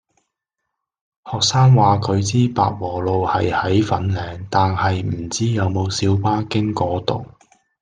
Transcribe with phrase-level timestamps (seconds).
[1.31, 7.23] 學生話佢知百和路係喺粉嶺，但係唔知有冇小巴經嗰度